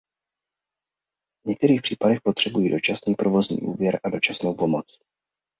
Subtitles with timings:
[1.45, 4.99] V některých případech potřebují dočasný provozní úvěr a dočasnou pomoc.